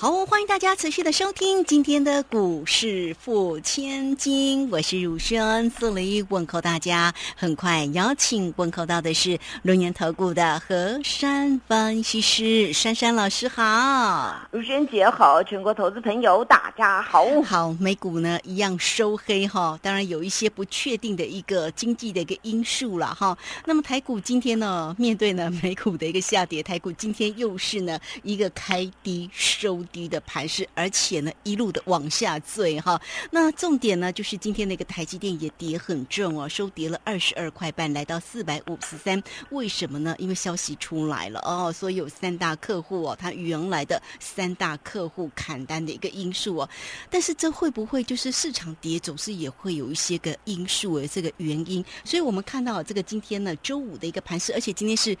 [0.00, 7.12] 好，欢迎大家持续的收听今天的股市付千金，我是汝轩，四里问候大家。
[7.36, 17.26] 很快邀请问候到的是龙岩投顾的何山分析师珊珊老师，好，汝轩姐好，全国投资朋友大家好。
[17.42, 23.36] 好，美股呢一样收黑哈，当然有一些不确定的一个经济的一个因素了哈。
[23.66, 29.84] 那么台股今天呢，面对呢美股的一个下跌，台股今天又是呢一个开低收。
[29.92, 33.00] 低的盘势，而且呢一路的往下坠哈。
[33.30, 39.22] 那重点呢就是今天那个台积电也跌很重哦，收跌了二十二块半，来到四百五十三。
[39.50, 40.14] 为什么呢？
[40.18, 46.70] 因为消息出来了哦，所以有三大客户哦，他原来的三大客户砍单的一个因素哦。
[47.10, 51.84] 但是这会不会就是市场跌总是也会有一些个因素诶，这个原因。
[52.04, 55.16] 所以我们看到这个今天呢周五的一个盘势，而且今天是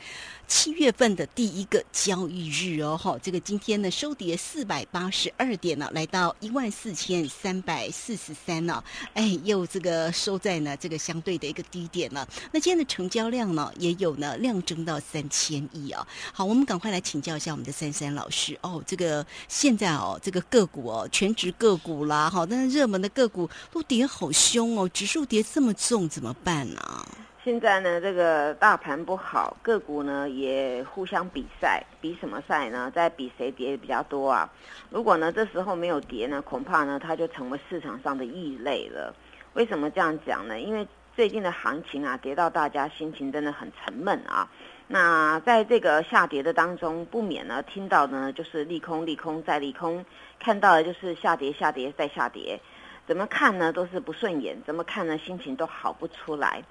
[0.46, 4.59] 七月份的第一个交易日哦，哈，这个今天呢收跌四。
[4.60, 12.28] 四百八十二点呢，来到一万四千三百四十三呢，哎，又这个收在呢这个相对的一个低点了。
[12.52, 16.06] 那今天的成交量呢，也有呢量增到三千亿啊。
[16.30, 18.84] 好，我们赶快来请教一下我们的珊珊老师哦。
[18.86, 27.08] 这个现在哦，这个个股哦，全职个股啦，好，但是热门的个股都跌好凶哦，指数跌这么重，怎么办呢？
[27.42, 32.92] 现在呢，这个大盘不好，个股呢也互相比赛，比什么赛呢？
[32.94, 34.50] 在比谁跌比较多啊？
[34.90, 39.14] 如果呢这时候没有跌呢，恐怕呢它就成为市场上的异类了。
[39.54, 40.60] 为什么这样讲呢？
[40.60, 44.46] 因为最近的行情啊，跌到大家心情真的很沉闷啊。
[44.86, 50.04] 那在这个下跌的当中，不免呢听到呢就是利空、利空再利空，
[50.38, 52.60] 看到的就是下跌、下跌再下跌，
[53.06, 56.62] 怎么看呢都是不顺眼，怎么看呢心情都好不出来。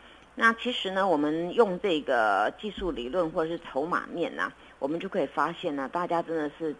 [0.42, 6.74] 那其实呢，我们用这个技术理论或者是筹码面呐，我们就可以发现呢，大家真的是，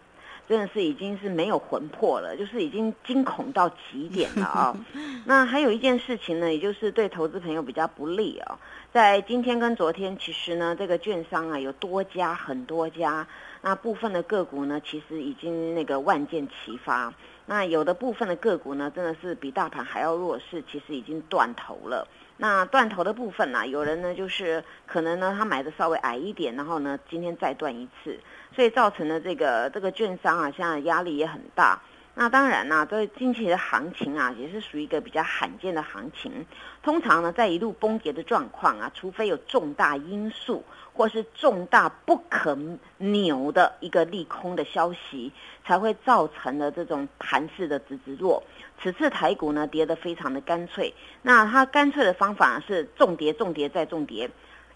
[0.48, 4.74] 真的是已经是没有魂魄了，就是已经惊恐到极点了啊。
[5.26, 8.58] 那还有一件事情呢，也就是对投资朋友比较不利啊，
[8.94, 13.28] 在今天跟昨天，其实呢，这个券商啊有多家很多家，
[13.60, 17.12] 那部分的个股呢，其实已经那个万箭齐发，
[17.44, 22.08] 那有的部分的个股呢，真的是比大盘还要弱势，其实已经断头了。
[22.42, 23.66] 那断头的部分呢？
[23.66, 28.18] 有人呢，就是可能呢，他买的稍微矮一点，然后呢，今天再断一次，
[28.56, 31.78] 所以造成了这个这个券商啊，现在压力也很大。
[32.20, 36.44] 那当然呢，这近期的行情啊，也是属于一个比较罕见的行情。
[36.82, 42.54] 通常呢，在一路崩跌的状况啊，除非有重大因素或是重大不可
[42.98, 45.32] 扭的一个利空的消息，
[45.64, 48.42] 才会造成了这种盘势的直直落。
[48.82, 50.92] 此次台股呢，跌得非常的干脆。
[51.22, 54.28] 那它干脆的方法是重跌、重跌再重跌。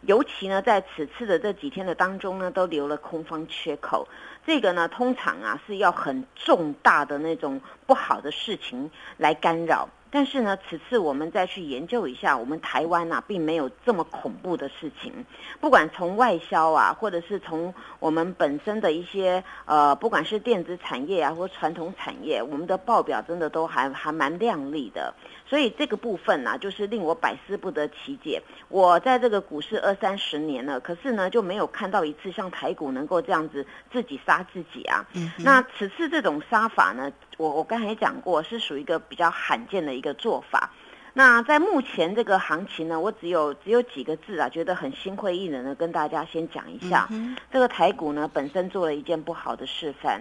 [0.06, 4.06] 尤其呢，在此次的这几天的当中呢，都留了空方缺口。
[4.46, 9.88] 这个呢，通常啊是要很重大的那种不好的事情来干扰。
[10.10, 15.12] 但是呢，此次我们再去研究一下，我们台湾呐，并没有这么恐怖的事情。
[15.60, 25.12] 不管从外销啊，或者是从我们本身的一些呃，不管是电子产业啊，或传统产业，我们的报表真的都还还蛮亮丽的。
[25.54, 28.42] 所以这个部分呢，就是令我百思不得其解。
[28.68, 35.06] 我在这个股市二三十年了，可是呢，就没有看到一次像台股能够这样子自己杀自己啊。
[35.38, 37.08] 那此次这种杀法呢？
[37.36, 40.72] 我我刚才也讲过，是属于一个比较罕见的一个做法。
[41.12, 47.08] 那在目前这个行情呢，我只有只有几个字啊，觉得很心灰意冷的，跟大家先讲一下。
[47.52, 50.20] 这个台股呢，本身做了一件不好的示范，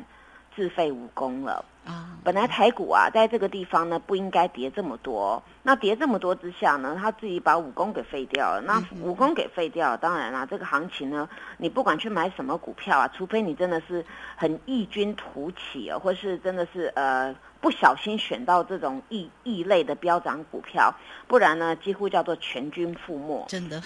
[0.56, 1.66] 自废武功了。
[1.86, 5.42] 啊，本来台股啊，在这个地方呢，不应该跌这么多。
[5.64, 8.62] 那跌这么多之下呢，他自己把武功给废掉了。
[8.62, 11.28] 那武功给废掉了，当然啦，这个行情呢，
[11.58, 17.36] 你不管去买什么股票啊，除非你真的是很异军突起啊，或是真的是呃。
[17.64, 20.94] 不小心选到这种异异类的飙涨股票，
[21.30, 23.46] 不然呢，几乎叫做全军覆没。
[23.48, 23.82] 真的，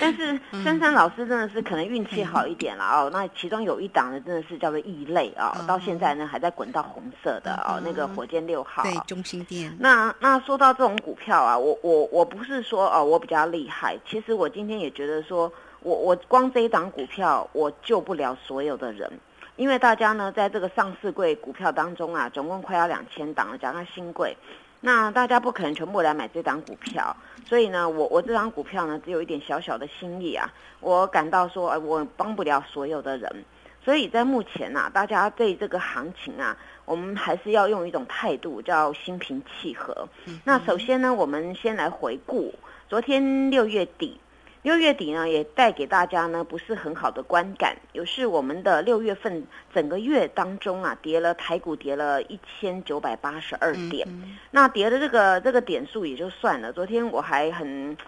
[0.00, 3.10] 但是珊珊老师真的是可能运气好一点了哦。
[3.12, 8.82] 那其中有一档呢，真的是叫做异类啊，到现在呢还在滚到红色的哦，那个火箭六号。
[8.82, 9.74] 对，中心店。
[9.78, 19.10] 那那说到这种股票啊，我我我不是说哦我比较厉害，其实我今天也觉得说我我光这一档股票我救不了所有的人。
[19.56, 24.36] 因为大家呢，在这个上市柜股票当中啊，总共快要两千档了，加上新贵，
[24.80, 33.44] 那大家不可能全部来买这档股票，所以呢，我我这档股票呢，只有一点小小的心意啊，我感到说，呃，我帮不了所有的人，
[33.84, 40.08] 所以在目前啊，大家对这个行情啊，我们还是要用一种态度，叫心平气和。
[40.44, 42.54] 那首先呢，我们先来回顾
[42.88, 44.18] 昨天六月底。
[44.62, 54.08] 六月底呢，也带给大家呢不是很好的观感，有是我们的六月份整个月当中啊，跌了台股跌了一千九百八十二点，
[54.50, 56.72] 那跌的这个这个点数也就算了。
[56.72, 58.02] 昨天我还很不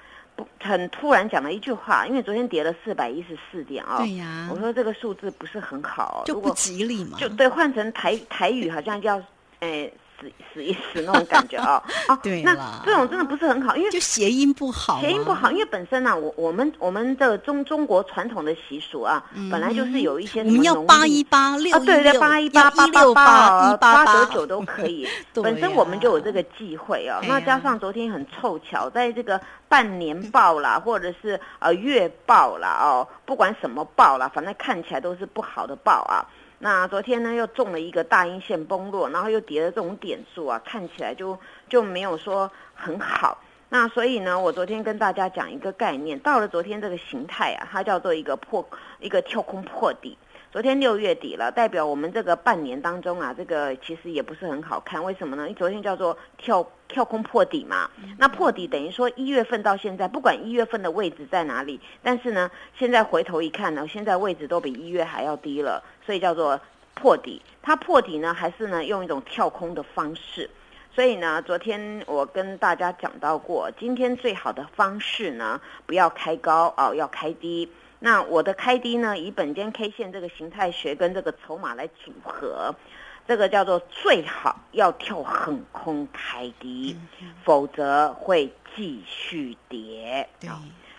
[0.61, 9.23] 很突然讲了一句话，因为昨天跌了四百一十四点啊，对呀，我说这个数字不是很好，就不吉利嘛，就对，换成台台语好像叫
[9.61, 9.93] 诶。
[10.19, 12.17] 死死一死那种感觉啊 啊！
[12.23, 12.55] 对那
[12.85, 25.07] 这种真的不是很好，因为就谐音不好，谐音不好，因为本身呢，我我们我们的中中国传统的习俗啊，本来就是有一些我们要八一八六啊，对对，八一八八六八一八九九都可以。
[25.35, 36.25] 本身我们就有这个忌讳啊，那加上昨天很凑巧，在这个半年报啦，或者是呃月报啦哦，不管什么报啦，反正看起来都是不好的报啊。
[36.59, 41.39] 那昨天呢，又中了一个大阴线崩落，然后又跌了这种点数啊，看起来就
[41.69, 43.39] 就没有说很好。
[43.69, 48.67] 那所以呢，我昨天跟大家讲一个概念，到了昨天这个形态啊，它叫做一个破
[49.01, 50.17] 一个跳空破底。
[50.57, 55.05] 昨天六月底了，代表我们这个半年当中啊，这个其实也不是很好看。
[55.05, 55.43] 为什么呢？
[55.43, 57.91] 因为昨天叫做跳跳空破底嘛。
[58.17, 66.59] 那破底等于说一月份到现在，不管一月份的位置在哪里，但是呢，现在回头一看呢，现在位置都比一月还要低了，所以叫做
[66.95, 67.43] 破底。
[67.61, 70.49] 它破底呢，还是呢用一种跳空的方式。
[70.91, 77.71] 所以呢，昨天我跟大家讲到过，今天最好的方式呢，不要开高哦，要开低。
[77.99, 79.17] 那我的开低呢？
[79.17, 82.75] 以本间 K 线这个形态学跟这个筹码来组合，
[83.27, 86.97] 这个叫做最好要跳横空开低，
[87.43, 90.29] 否则会继续跌。
[90.39, 90.51] 对，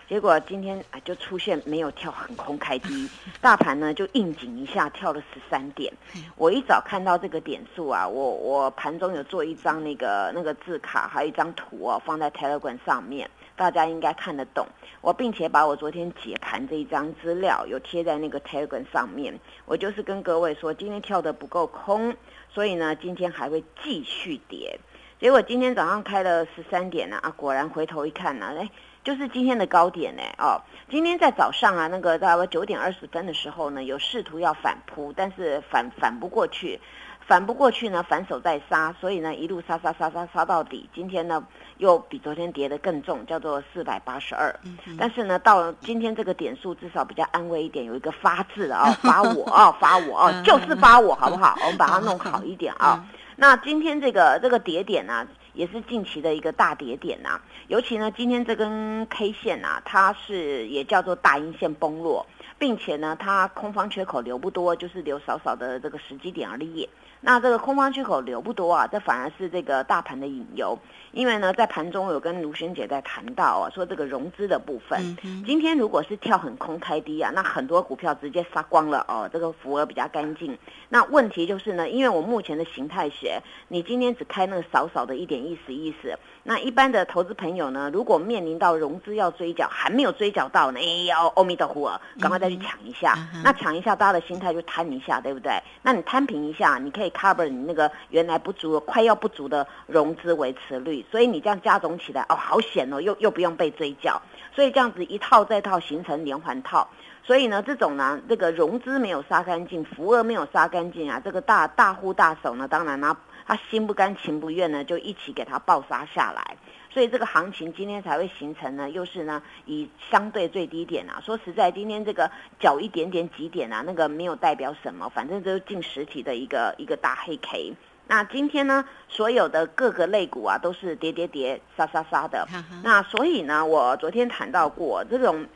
[0.08, 3.08] 结果今天啊就出现没有跳横空开低，
[3.40, 5.92] 大盘呢就应景一下跳了十三点。
[6.34, 13.30] 我一早看到这个点数啊，我我盘中有做一张那个那个字卡，还有一张图哦，放在 Telegram 上面。
[13.58, 14.64] 大家应该看得懂
[15.00, 19.38] 我，并且把我昨天解盘这一张资料有贴在那个 Telegram 上面。
[19.66, 22.14] 我就是跟各位说，今天跳的不够空，
[22.48, 24.78] 所以呢，今天还会继续跌。
[25.20, 28.70] 结果今天早上开了十三点呢，啊，果然回头一看呢，哎，
[29.04, 30.60] 就是今天的高点呢，哦，
[30.90, 36.80] 今天在早上啊，那个大概九点二十分的时候呢，有试图要反扑，但是反反不过去。
[37.26, 40.88] 反不过去呢，反手再杀，所以呢一路杀杀杀杀杀到底。
[40.94, 41.44] 今天呢
[41.76, 44.50] 又比昨天跌得更重，叫做四百八十二。
[44.98, 51.54] 但是呢到今天这个点数至少比较安慰一点，有一个发字啊， 发我啊，发我啊，就是发我，好不好？
[51.64, 53.06] 我们把它弄好一点啊。
[53.36, 57.40] 那今天这个这个跌点呢，也是近期的一个大跌点呐。
[57.66, 62.24] 尤其呢今天这根 K 线呐，它是也叫做大阴线崩落，
[62.60, 66.88] 并且呢它空方缺口留不多，就是留少少的这个时机点而已。
[67.20, 70.78] 那这个空方缺口留不多啊，这反而是这个大盘的引诱。
[71.12, 80.56] 因为呢，在盘中有跟卢萱姐在谈到啊，说这个融资的部分，今天如果是跳很空开低啊，那很多股票直接杀光了哦，这个符额比较干净。
[80.90, 86.16] 那问题就是呢，因为我目前的形态学，你今天只开那个少少的一点意思意思。
[86.44, 93.14] 那一般的投资朋友呢，如果面临到融资要追缴，还没有追缴到呢，哎要阿弥陀佛，赶快再去抢一下。
[93.42, 95.52] 那抢一下，大家的心态就摊一下，对不对？
[95.82, 101.04] 那你摊平一下，你可以 cover 你那个原来不足、快要不足的融资维持率。
[101.10, 104.20] 所以你这样加总起来，哦，好险哦，又又不用被追缴。
[104.54, 106.88] 所以这样子一套再套，形成连环套。
[107.22, 113.16] 所以呢，这种呢，这个融资没有杀干净，福额没有杀干净啊，这个大大户大手呢，当然呢。
[113.46, 116.58] 他心不甘情不愿呢，就一起给他暴杀下来，
[116.90, 121.20] 所以这个行情今天才会形成呢，又是呢以相对最低点啊。
[121.24, 127.74] 说实在，今天这个脚一点点几点啊，那个没有代表什么，反正就是近实体的一个一个大黑 K。
[128.06, 132.48] 那今天呢，所有的各个类股啊都是跌跌跌杀杀杀的。
[132.82, 135.46] 那所以呢，我昨天谈到过这种。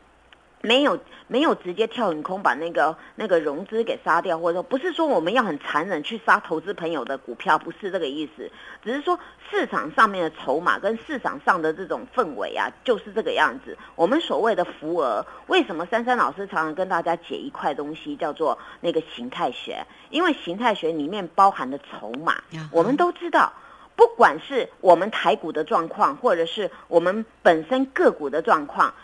[0.63, 8.51] 没有没有直接跳很空把那个那个融资给杀掉，或者说不是说我们要很残忍去杀投资朋友的股票，不是这个意思，
[8.83, 9.19] 只是说
[9.51, 13.77] 市场上面的筹码跟市场上的这种氛围啊，就是这个样子。
[13.97, 19.85] 我们所谓的浮额，为什么珊珊老师常常跟大家解一块东西，叫做那个形态学？
[20.11, 22.37] 因为形态学里面包含的筹码，
[22.71, 23.53] 我们都知道，
[23.97, 28.95] 不管是我们台股的状况，或者是我们本身个股的状况。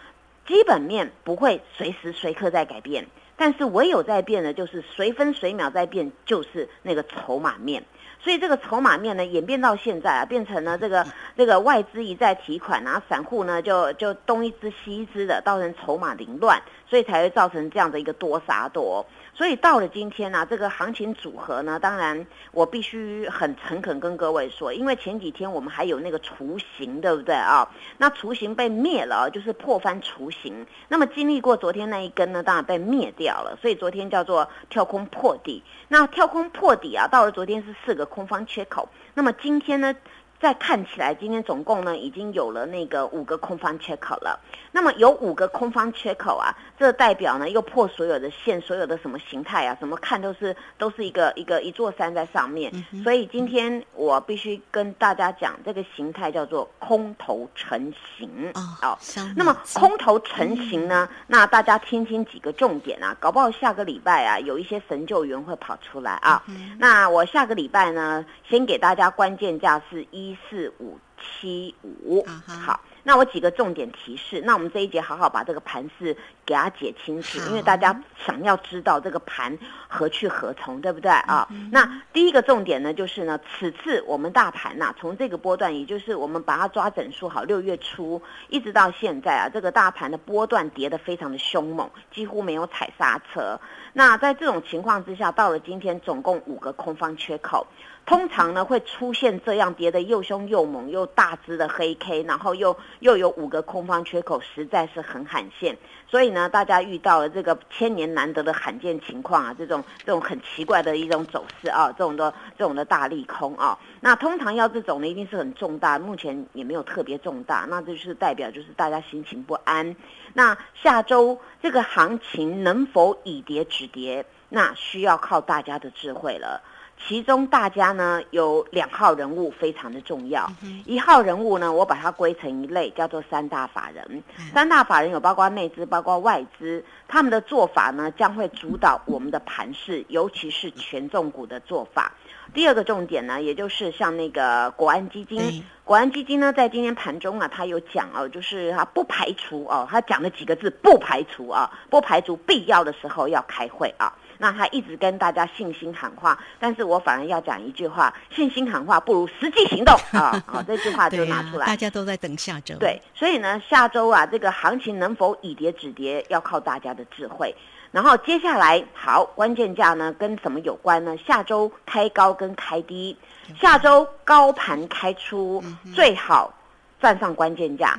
[0.48, 7.84] 基本面不会随时随刻在改变，但是唯有在变的，就是随分随秒在变，就是那个筹码面。
[8.20, 19.04] 所以这个筹码面呢，演变到现在啊，变成了这个这个外资一再提款，然后散户呢就就东一支西一支的，造成筹码凌乱，所以才会造成这样的一个多杀多。
[19.34, 27.68] 所以到了今天呢，这个行情组合呢，当然我必须很诚恳跟各位说，因为前几天我们还有那个雏形，对不对啊？
[27.98, 30.66] 那雏形被灭了，就是破翻雏形。
[30.88, 35.62] 那么经历过昨天那一根呢，当然被灭掉了，所以昨天叫做跳空破底。
[35.86, 39.94] 那跳空破底啊，到了昨天是四个空方缺口，那么今天呢？
[40.40, 44.38] 再看起来，今天总共呢已经有了那个五个空方缺口了。
[44.70, 52.72] 那么有五个空方缺口啊，这代表呢又破所有的线，所有的什么形态啊，怎么看都是都是一个一个一座山在上面。
[53.02, 58.96] 所以今天我必须跟大家讲，这个形态叫做空头成型哦。
[59.34, 66.44] 那么空头成型呢，那大家听听几个重点啊，搞不好下个礼拜啊有一些神救援会跑出来啊。
[66.78, 70.27] 那我下个礼拜呢，先给大家关键价是一。
[70.28, 76.14] 一四五七五，好，那我几个重点提示，那我们这一节好好把这个盘势
[76.48, 81.46] 给他解清楚，因为大家想要知道这个盘何去何从，对不对啊？
[81.70, 93.60] 那第一个重点呢，就是呢，此次我们大盘呐，从这个波段，也就是我们把它抓整数好，六月初一直到现在啊，这个大盘的波段跌得非常的凶猛，几乎没有踩刹车。
[93.92, 97.66] 那在这种情况之下，到了今天总共五个空方缺口。
[98.06, 105.76] 通常呢会出现这样跌的又凶又猛又大只的黑 K，然后又又有五个空方缺口，实在是很罕见。
[106.10, 119.94] 所以呢，大家遇到了这个千年难得的罕见情况啊，这种这种很奇怪的一种走势啊，这种的这种的大利空啊，那通常要这种呢，一定是很重大，目前也没有特别重大，那这就是代表就是大家心情不安。
[120.32, 126.62] 那下周这个行情能否以跌止跌，那需要靠大家的智慧了。
[127.06, 130.50] 其中大家呢有两号人物非常的重要，
[130.84, 134.22] 一号人物呢我把它归成一类，叫做三大法人。
[134.52, 142.12] 三大法人有包括内资、包括外资，他们的做法呢将会主导我们的盘势，尤其是权重股的做法。
[142.52, 154.12] 第二个重点呢，也就是像那个国安基金，国安基金呢在今天盘中啊，他有讲哦，就是他不排除哦，他讲了几个字，不排除啊，不排除必要的时候要开会啊。
[154.38, 160.42] 那他一直跟大家信心喊话，但是我反而要讲一句话：信心喊话不如实际行动 啊！
[160.46, 161.66] 好，这句话就拿出来。
[161.66, 162.74] 大家都在等下周。
[162.78, 167.54] 对，所以呢，下周啊，这个行情能否以跌止跌，要靠大家的智慧。
[167.90, 171.16] 然后接下来，好，关键价呢跟什么有关呢？
[171.16, 173.16] 下周开高跟开低，
[173.60, 175.62] 下周高盘开出
[175.94, 176.54] 最好。
[177.00, 177.96] 站上关键价，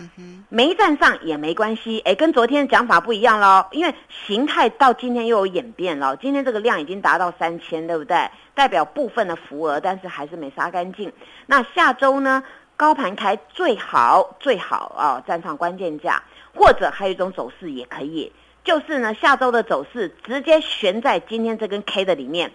[0.49, 3.93] 没站上也没关系，哎，跟昨天的讲法不一样喽，因为
[4.27, 8.29] 形态到今天又有演变了，今天这个量已经达到三千，对不对？
[8.53, 11.11] 代表部分的浮额，但是还是没杀干净。
[11.45, 12.43] 那下周呢，
[12.75, 16.21] 高盘开最好最好啊，站上关键价，
[16.53, 18.31] 或者还有一种走势也可以。
[18.63, 22.51] 就是呢，下周的走势直接悬在今天这根 K 的里面，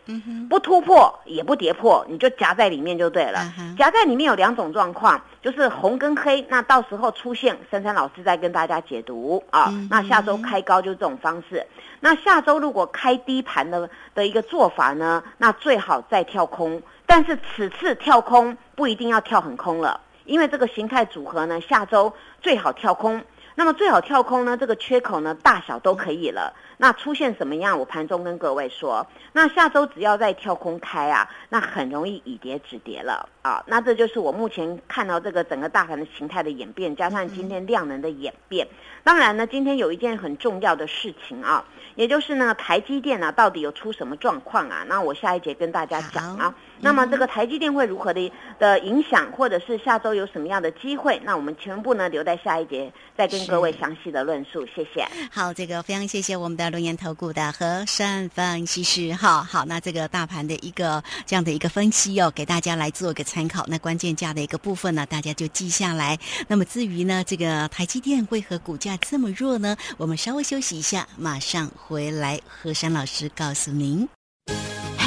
[0.49, 3.40] 不突破也不跌破，你就夹在里面就对了。
[3.76, 9.73] 夹在里面有两种状况，就是红跟黑，那到时候出现，珊珊老师再跟大家解读啊。
[9.90, 11.66] 那下周开高就这种方式，
[12.00, 23.20] 那下周如果开低盘的的一个做法呢，那最好再跳空，但是此次跳空不一定要跳很空了，因为这个形态组合呢，下周最好跳空。
[23.56, 24.56] 那么最好跳空呢？
[24.56, 26.52] 这个缺口呢，大小都可以了。
[26.76, 27.78] 那出现什么样？
[27.78, 33.62] 我盘中跟各位说，那下周只要再跳空开啊，那很容易以跌止跌了啊。
[33.68, 38.66] 那这就是我目前看到这个整个大盘的形态的演变，加上今天量能的演变。
[39.04, 44.84] 当然呢，今天有一件很重要的事情啊，也就是呢，台积电啊到底有出什么状况啊？
[44.88, 46.54] 那我下一节跟大家讲啊。
[46.85, 51.19] 那么这个台积电会如何的的影响，或者是下周有什么样的机会？
[51.25, 54.67] 那我们全部呢留在下一节再跟各位详细的论述。
[54.67, 55.09] 谢谢。
[55.33, 59.14] 好，这个非常谢谢我们的龙岩投顾的和善分析师。
[59.14, 63.64] 哈，好，那这个大盘的一个这样的一个分析哦，给大家来做一个参考。
[63.67, 66.19] 那关键价的一个部分呢，大家就记下来。
[66.47, 69.75] 那么至于呢，这个台积电为何股价这么弱呢？
[69.97, 74.07] 我们稍微休息一下，马上回来，和山老师告诉您。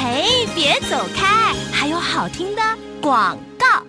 [0.00, 1.52] 嘿，别走开！
[1.72, 2.62] 还有好听的
[3.02, 3.82] 广告。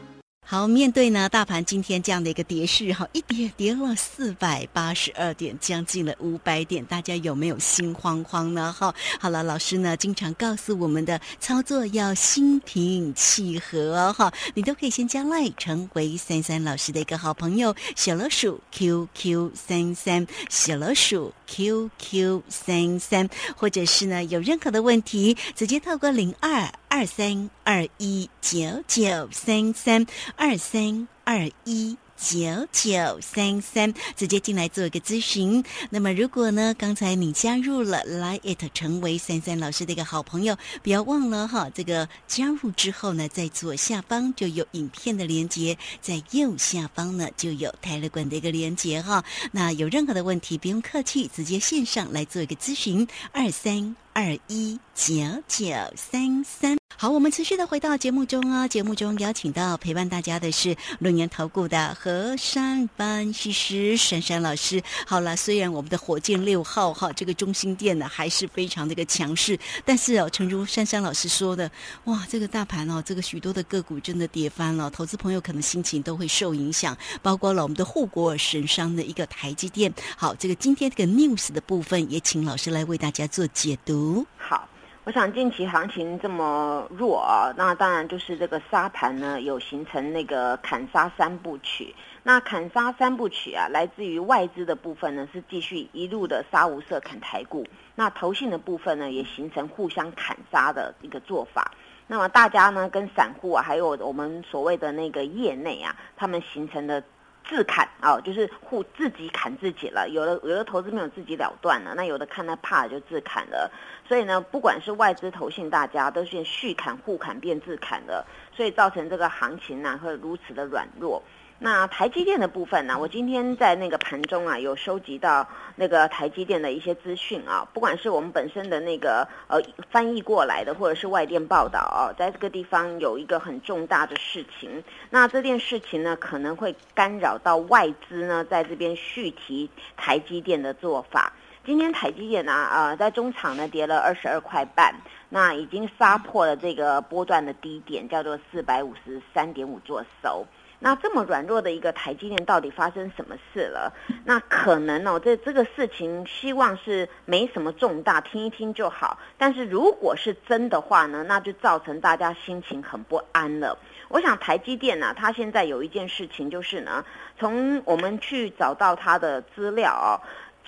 [0.52, 8.74] 好，面对呢大盘今天这样的一个跌势，哈，一跌跌了四百八十二点，将近了五百点，大家有没有心慌慌呢？
[8.74, 30.08] 哈，好了，老师呢经常告诉我们的操作要心平气和，哈，你都可以先加赖成为三三老师的一个好朋友，小老鼠 QQ 三三，小老鼠 QQ 三三，或者是呢有任何的问题，直接透过零二二三二一九九三三。
[30.42, 35.62] 二三二一九九三三，直接进来做一个咨询。
[35.90, 49.22] 那么，如果呢，刚才你加入了来 it 成为三三老师的一个好朋友，不要忘了哈，这个加入之后呢，在左下方就有影片的连接，在右下方呢就有泰勒管的一个连接哈。
[49.52, 53.06] 那有任何的问题，不用客气，直接线上来做一个咨询。
[53.34, 55.16] 二三二一九
[55.48, 55.66] 九
[55.96, 56.78] 三三。
[56.98, 58.68] 好，我们持续的回到节目中啊。
[58.68, 64.84] 节目中邀请到陪伴大家的是龙年投顾的何山分析师珊珊老师。
[65.08, 71.72] 好了，虽然我们的火箭六号哈这个中心店呢还是非常的一个强势，但是哦，诚如珊珊老师说的，
[72.04, 79.94] 哇，这个大盘哦，这个许多的个股真的跌翻了，投资朋友可能心情都会受影响，包括了我们的护国神商的一个台积电。
[80.18, 84.26] 好，这个今天这个 news 的部分也请老师来为大家做解读。
[84.38, 84.68] 好。
[85.06, 91.96] 我想近期行情这么弱啊，那当然就是这个沙盘呢有形成那个砍杀三部曲。
[92.22, 97.66] 那砍杀三部曲啊，来自于外资的部分呢是继续一路的杀无赦砍台股，
[97.96, 101.72] 那投信的部分呢也形成互相砍杀的一个做法。
[102.06, 107.02] 那么大家呢跟散户啊，还有我们所谓的那个业内啊，他们形成的。
[107.48, 110.08] 自砍啊，就是互自己砍自己了。
[110.10, 113.72] 有的有的投资没有自己了断了，那有的看他怕了就自砍了。
[114.08, 121.22] 所以呢，不管是外资投信，大家都是续砍、互砍变自砍的，所以造成这个行情呢会如此的软弱。
[121.62, 122.98] 那台积电的部分呢？
[122.98, 129.62] 我今天在那个盘中啊，有收集到那个台积电的一些资讯啊，不管是我们本身的那个呃
[129.92, 134.82] 翻译过来的，或者是外电报道啊，在这个地方有一个很重大的事情。
[135.10, 141.34] 那这件事情呢，可能会干扰到外资呢，在这边续提台积电的做法。
[141.66, 144.96] 今天台积电呢，呃，在中场呢跌了二十二块半，
[145.28, 150.48] 那已经杀破了这个波段的低点，叫做四百五十三点五做收。
[150.80, 153.94] 那这么软弱的一个台积电，到底发生什么事了？
[154.26, 159.20] 那可能哦，这这个事情希望是没什么重大，听一听就好。
[159.38, 163.78] 但是如果是真的话呢，那就造成大家心情很不安了。
[164.08, 167.04] 我想台积电呢，它现在有一件事情就是呢，
[167.38, 170.20] 从我们去找到它的资料哦。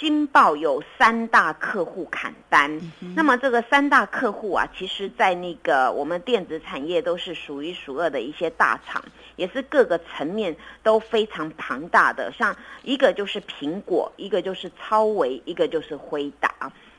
[0.01, 2.81] 金报有三大客户砍单，
[3.15, 8.99] 那么这个三大客户啊，其实，在那个我们电子产业都是数一数二的一些大厂，
[9.35, 12.31] 也是各个层面都非常庞大的。
[12.31, 16.49] 像一个就是苹果，一个就是超维，一个就是辉达。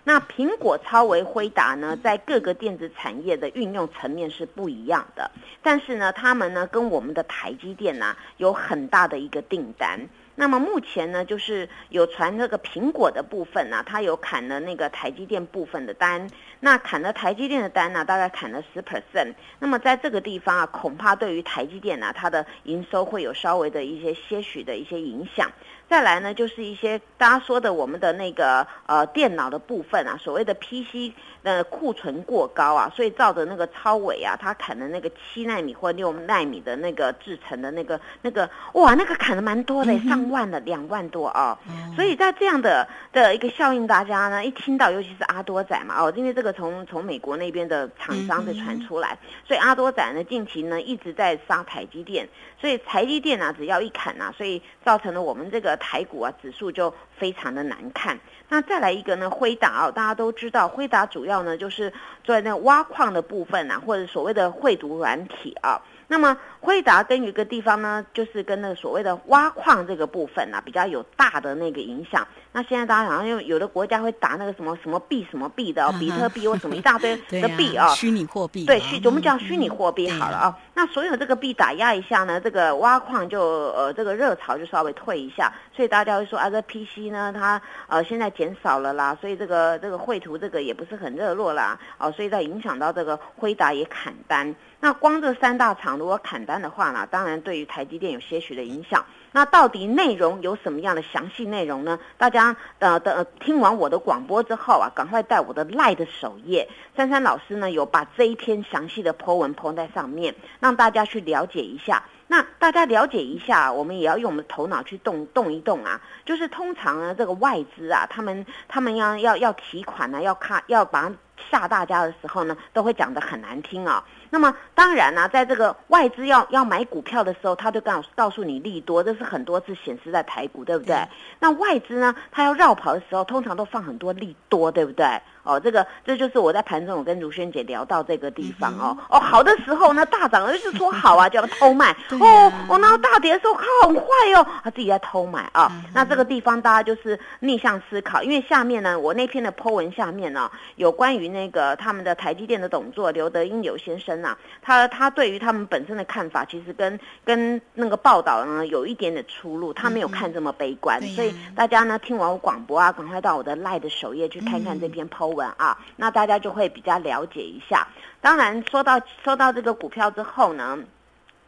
[0.05, 5.29] 那苹果、超维、辉达呢，在各个电子产业的运用层面是不一样的，
[5.61, 9.99] 但是呢，他们呢跟我们的台积电呢有很大的一个订单。
[10.35, 16.27] 那么目前呢，就是有传那个苹果的部分呢，它有砍了那个台积电部分的单，
[16.61, 19.35] 那砍了台积电的单呢，大概砍了十 percent。
[19.59, 25.51] 那么在这个地方啊，恐怕对于台积电呢，它的营收会有稍微的一些些许的一些影响。
[25.93, 31.13] 再来呢，就是一些大家说的我们的那个呃电脑的部分啊，所谓的 PC
[31.45, 41.59] 的库存过高啊，所以照着那个超伟啊，他砍的那个七纳米或六纳米的那个制成的那个那个哇，那个砍的蛮多的，上万的两万多啊。
[41.95, 52.27] 所以在这样的的一个效应，大家呢一听到，尤其是阿多仔嘛哦，因为这个从从美国那边的厂商在传出来，所以阿多仔呢近期呢一直在杀台积电，
[52.63, 55.77] 所以台积电啊只要一砍啊，所以造成了我们这个。
[55.83, 58.21] 台股啊，指数就非常的难看。
[58.49, 65.83] 那再来一个呢，辉达啊，大家都知道，辉达主要呢就是做那挖矿的部分啊，或者所谓的绘图软体啊。
[66.09, 72.27] 那么辉达跟一个地方呢，就是跟那个所谓的挖矿这个部分啊，比较有大的那个影响。
[72.55, 78.67] 那现在大家好像有有的国家会打那个什么什么币什么币的，哦 比特币或什么一大堆的币啊，虚拟货币。
[78.67, 80.59] 对，虚我们叫虚拟货币好了啊。
[80.75, 94.55] 那所有这个币打压一下呢，这个挖矿就呃这个热潮就稍微退一下，所以大家会说啊，这 PC 呢它呃现在减少了啦，所以这个这个绘图这个也不是很热络啦，哦，所以在影响到这个辉达也砍单。
[94.85, 99.07] 那光这三大厂如果砍单的话呢，当然对于台积电有些许的影响。
[99.31, 101.97] 那到底内容有什么样的详细内容呢？
[102.19, 112.03] 大家呃的听完我的广播之后啊，赶快在我的赖的首页，珊珊老师呢有把这一篇详细的 po 文 po 在上面，让大家去了解一下。
[112.33, 116.01] 那大家了解一下，我们也要用我们的头脑去动动一动啊。
[116.25, 121.13] 就是通常呢，这个外资啊，他们他们要要要提款呢，要看要把
[121.51, 124.03] 吓大家的时候呢，都会讲得很难听啊。
[124.31, 131.07] 那么当然呢，在这个外资要要买股票的时候，他就告告诉你利多，这是很多次显示在台股，对不对？
[131.39, 135.21] 那外资呢，他要绕跑的时候，通常都放很多利多，对不对？
[135.43, 144.05] 哦，这个这就是我在盘中我跟如萱姐聊到这个地方哦哦，好的时候呢大涨就是说好啊，就要偷卖 哦哦，然后大跌的时候靠很坏
[144.37, 145.73] 哦，他自己在偷买啊。
[145.93, 165.32] 那这个地方大家就是逆向思考，因为下面呢，我那篇的 po 文下面呢，有关于那个他们的台积电的董座刘德英刘先生啊，他他对于他们本身的看法，其实跟跟那个报道呢有一点点出入，他没有看这么悲观，所以大家呢听完我广播啊，赶快到我的赖的首页去看看这篇 po。
[165.33, 167.87] 文啊，那大家就会比较了解一下。
[168.21, 170.79] 当然，说到说到这个股票之后呢，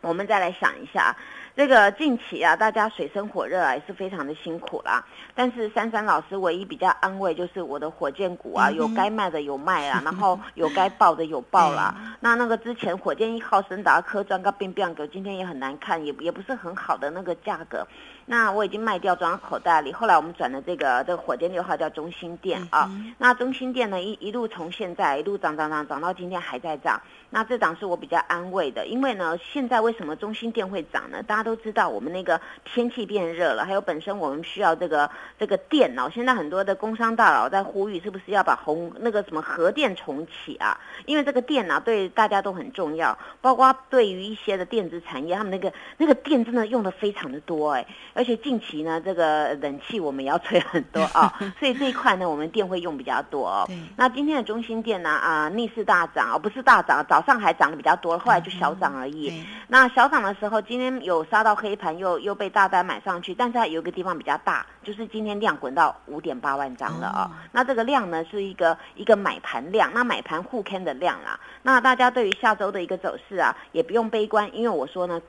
[0.01, 1.17] 我们再来想一下，
[1.57, 5.05] 这个近期啊，大家水深火热啊，也是非常的辛苦啦。
[5.37, 11.95] 但是珊珊老师唯一比较安慰，就是我的火箭股啊，有该卖的有卖啊， 然后有该爆的有爆啦。
[12.21, 17.87] 那那个之前火箭一号、森达科、专高变变格，今天也很难看，也也不是很好的那个价格。
[18.27, 22.91] 那我已经卖掉装到口袋里，后来我们转了这个这个火箭六号叫中心店啊。
[23.19, 27.01] 那中心店呢一一路从现在一路涨涨涨涨到今天还在涨。
[27.31, 31.23] 那这涨是我比较安慰的，因为呢现在为什么中心店会涨呢？
[31.23, 36.09] 大家都知道我们那个天气变热了，还有本身我们需要这个这个电脑。
[36.09, 40.79] 现在很多的工商大佬在呼吁，是不是要把红那个什么核电重启啊？
[41.07, 47.85] 因为这个电脑对大家都很重要，包括对于一些的电子产业，他们那个那个电真的用的非常的多哎。
[48.15, 53.69] 而且近期呢，这个冷气我们也要吹很多啊， 所以这一块呢，我们电会用比较多哦。
[53.97, 59.45] 那今天的中心店呢，啊，逆势大涨哦，不是大涨，早上还涨得比较多，后来就小涨而已。
[59.67, 67.27] 那小涨的时候，今天有杀到黑盘，又又被大单买上去，但是它有一个地方比较大，就是今天量滚到五点八万张了哦。
[67.51, 71.39] 那这个量呢，是一个一个买盘量，那买盘互坑的量啦。
[71.63, 75.21] 那大家对于下周的一个走势啊，也不用悲观，因为我说呢。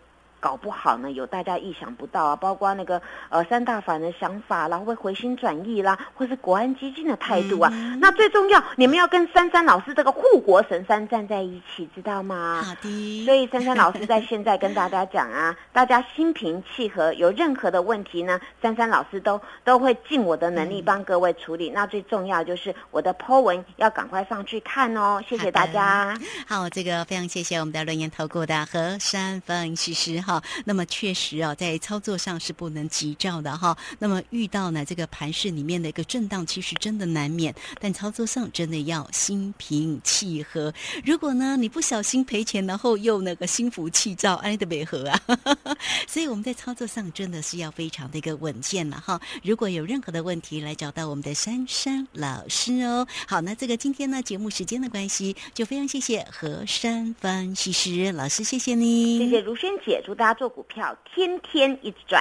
[0.45, 7.71] 搞不好呢，有大家意想不到啊，包括那个呃三大法的想法啦，会回心转意啦，或是国安基金的态度啊。
[7.99, 12.61] 那最重要，你们要跟珊珊老师这个护国神山站在一起，知道吗？
[12.63, 13.25] 好的。
[13.25, 21.71] 所以珊珊老师在现在跟大家讲啊， 大家心平气和，有任何的问题呢，珊珊老师都都会尽我的能力帮各位处理。
[21.71, 26.15] 那最重要就是我的 Po 文要赶快上去看哦，谢谢大家。
[26.47, 30.34] 好，这个非常谢谢我们的论言投顾的何山分析师哈。
[30.65, 33.77] 那么确实啊，在操作上是不能急躁的哈。
[33.99, 40.73] 那么遇到呢这个盘市里面的一个震荡，其实真的难免，但操作上真的要心平气和。
[41.05, 45.21] 如果呢你不小心赔钱，然后又那个心浮气躁，哎的美和啊。
[46.07, 49.19] 所以我们在操作上真的是要非常的一个稳健了哈。
[49.43, 53.07] 如果有任何的问题，来找到我们的珊珊老师哦。
[53.27, 60.24] 好，那这个今天呢节目时间的关系，就非常谢谢何山分析师老师，谢谢你，谢谢如萱姐，祝大。
[60.25, 62.19] 他做股票，天天一直赚。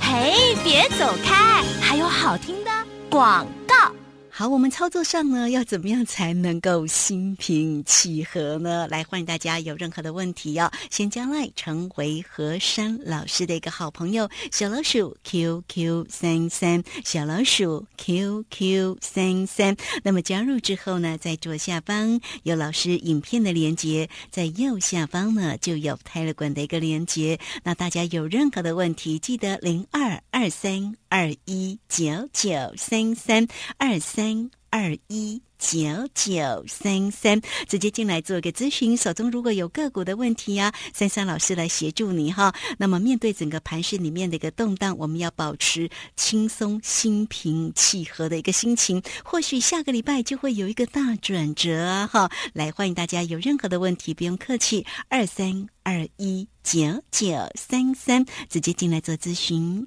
[0.00, 2.70] 嘿，别走开，还有好听的
[3.10, 3.92] 广告。
[4.36, 8.88] 好，我们操作上呢，要怎么样才能够心平气和呢？
[8.88, 19.76] 来，欢迎大家有任何的问题哦，先将来成为何山老师的一个好朋友，小老鼠 QQ 三三，小老鼠 QQ 三三。
[20.02, 27.38] 那么加入之后呢，在左下方有老师影片的连接，在右下方呢就有泰勒管的一个连接。
[27.62, 33.46] 那大家有任何的问题，记得零二二三二一九九三三
[33.78, 34.50] 二三。
[34.68, 35.78] 二一九
[36.12, 38.96] 九三三，直接进来做个咨询。
[38.96, 42.52] 手中如果有个股的问题呀，三三老师来协助你哈。
[42.76, 49.00] 那么面对整个盘市里面的一个动荡，我们要保持轻松、心平气和的一个心情。
[49.24, 52.28] 或许下个礼拜就会有一个大转折哈。
[52.52, 59.86] 来，欢迎大家有任何的问题不用客气，二三二一九九三三，直接进来做咨询。